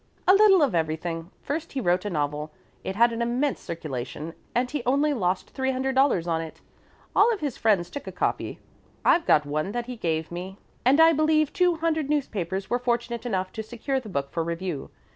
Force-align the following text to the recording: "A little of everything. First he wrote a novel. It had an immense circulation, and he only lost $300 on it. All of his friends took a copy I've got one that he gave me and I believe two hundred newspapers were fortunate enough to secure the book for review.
"A 0.27 0.33
little 0.33 0.63
of 0.63 0.73
everything. 0.73 1.29
First 1.43 1.73
he 1.73 1.79
wrote 1.79 2.05
a 2.05 2.09
novel. 2.09 2.49
It 2.83 2.95
had 2.95 3.13
an 3.13 3.21
immense 3.21 3.59
circulation, 3.59 4.33
and 4.55 4.71
he 4.71 4.81
only 4.83 5.13
lost 5.13 5.53
$300 5.53 6.25
on 6.27 6.41
it. 6.41 6.59
All 7.15 7.31
of 7.31 7.41
his 7.41 7.55
friends 7.55 7.91
took 7.91 8.07
a 8.07 8.11
copy 8.11 8.57
I've 9.05 9.27
got 9.27 9.45
one 9.45 9.73
that 9.73 9.85
he 9.85 9.95
gave 9.97 10.31
me 10.31 10.57
and 10.83 10.99
I 10.99 11.13
believe 11.13 11.53
two 11.53 11.75
hundred 11.75 12.09
newspapers 12.09 12.67
were 12.67 12.79
fortunate 12.79 13.27
enough 13.27 13.51
to 13.51 13.61
secure 13.61 13.99
the 13.99 14.09
book 14.09 14.31
for 14.31 14.43
review. 14.43 14.89